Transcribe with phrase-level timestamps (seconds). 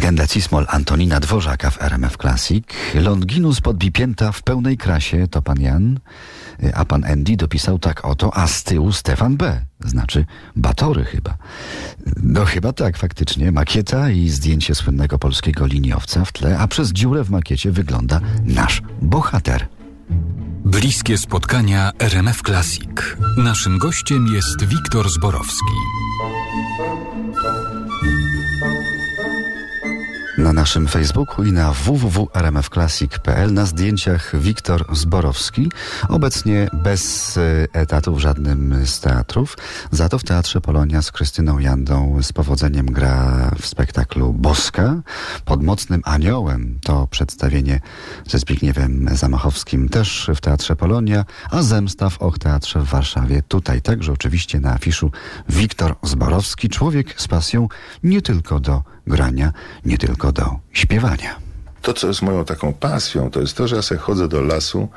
[0.00, 2.64] Legendę Cismol Antonina Dworzaka w RMF Classic.
[2.94, 6.00] Longinus podbipięta w pełnej krasie to pan Jan,
[6.74, 9.64] a pan Andy dopisał tak oto, a z tyłu Stefan B.
[9.84, 10.24] Znaczy
[10.56, 11.34] Batory chyba.
[12.22, 13.52] No chyba tak faktycznie.
[13.52, 18.82] Makieta i zdjęcie słynnego polskiego liniowca w tle, a przez dziurę w makiecie wygląda nasz
[19.02, 19.66] bohater.
[20.64, 23.16] Bliskie spotkania RMF Classic.
[23.36, 25.74] Naszym gościem jest Wiktor Zborowski.
[30.40, 35.70] Na naszym Facebooku i na www.rmfclassic.pl na zdjęciach Wiktor Zborowski,
[36.08, 39.56] obecnie bez e, etatu w żadnym z teatrów,
[39.90, 45.02] za to w Teatrze Polonia z Krystyną Jandą z powodzeniem gra w spektaklu Boska.
[45.44, 47.80] Pod Mocnym Aniołem to przedstawienie
[48.28, 53.42] ze Zbigniewem Zamachowskim też w Teatrze Polonia, a Zemsta w Och Teatrze w Warszawie.
[53.42, 55.10] Tutaj także oczywiście na afiszu
[55.48, 57.68] Wiktor Zborowski, człowiek z pasją
[58.02, 59.52] nie tylko do grania,
[59.84, 61.36] nie tylko do śpiewania.
[61.82, 64.88] To, co jest moją taką pasją, to jest to, że ja sobie chodzę do lasu.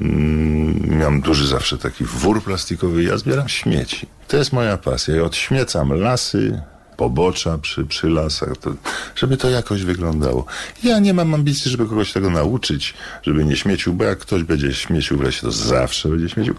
[0.00, 4.06] Mm, miałem duży zawsze taki wór plastikowy, ja zbieram śmieci.
[4.28, 5.16] To jest moja pasja.
[5.16, 6.62] Ja odśmiecam lasy,
[6.96, 8.74] pobocza przy, przy lasach, to,
[9.16, 10.46] żeby to jakoś wyglądało.
[10.82, 14.74] Ja nie mam ambicji, żeby kogoś tego nauczyć, żeby nie śmiecił, bo jak ktoś będzie
[14.74, 16.54] śmiecił w lesie, to zawsze będzie śmiecił,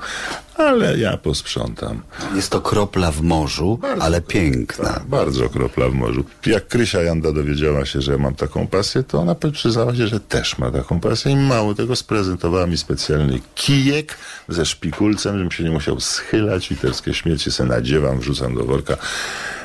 [0.55, 2.01] ale ja posprzątam.
[2.35, 4.89] Jest to kropla w morzu, Bardzo, ale piękna.
[4.89, 6.23] Tak, bardzo kropla w morzu.
[6.45, 10.19] Jak Krysia Janda dowiedziała się, że ja mam taką pasję, to ona przyznała się, że
[10.19, 14.17] też ma taką pasję i mało tego sprezentowała mi specjalny kijek
[14.49, 18.63] ze szpikulcem, żebym się nie musiał schylać i te wszystkie śmieci se nadziewam, wrzucam do
[18.63, 18.97] worka.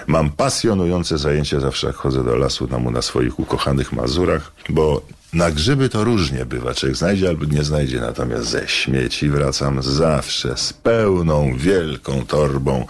[0.06, 5.50] Mam pasjonujące zajęcie zawsze jak chodzę do lasu tam na swoich ukochanych Mazurach, bo na
[5.50, 6.74] grzyby to różnie bywa.
[6.74, 12.86] Człowiek znajdzie albo nie znajdzie, natomiast ze śmieci wracam zawsze z pełną, wielką torbą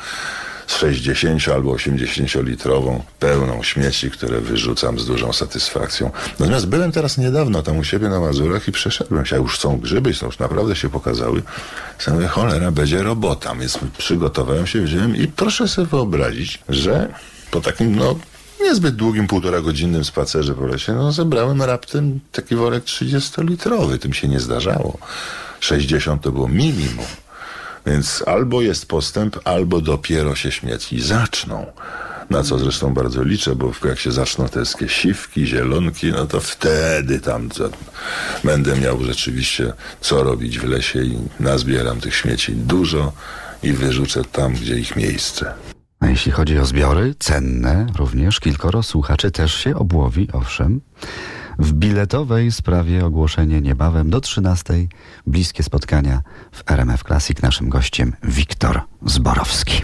[0.73, 6.11] 60 albo 80 litrową, pełną śmieci, które wyrzucam z dużą satysfakcją.
[6.39, 10.15] Natomiast byłem teraz niedawno tam u siebie na Mazurach i przeszedłem się, już są grzyby,
[10.15, 11.43] są już naprawdę się pokazały.
[12.09, 17.09] Mówię, cholera, będzie robota, więc przygotowałem się, wziąłem i proszę sobie wyobrazić, że
[17.51, 18.17] po takim, no,
[18.61, 23.99] niezbyt długim, półtora godzinnym spacerze po lesie, no zebrałem raptem taki worek 30-litrowy.
[23.99, 24.99] Tym się nie zdarzało.
[25.61, 27.07] 60 to było minimum.
[27.91, 31.67] Więc albo jest postęp, albo dopiero się śmieci zaczną.
[32.31, 37.21] Na co zresztą bardzo liczę, bo jak się zaczną te siwki, zielonki, no to wtedy
[37.21, 37.49] tam
[38.45, 43.13] będę miał rzeczywiście co robić w lesie i nazbieram tych śmieci dużo
[43.63, 45.55] i wyrzucę tam, gdzie ich miejsce.
[46.01, 50.81] A jeśli chodzi o zbiory, cenne również, kilkoro słuchaczy też się obłowi, owszem.
[51.61, 54.75] W biletowej sprawie ogłoszenie niebawem do 13.
[55.27, 56.23] Bliskie spotkania
[56.53, 57.43] w RMF Classic.
[57.43, 59.83] Naszym gościem Wiktor Zborowski.